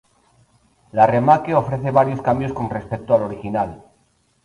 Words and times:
La 0.93 1.05
remake 1.05 1.53
ofrece 1.53 1.91
varios 1.91 2.23
cambios 2.23 2.53
con 2.53 2.71
respecto 2.71 3.13
al 3.13 3.21
original. 3.21 3.83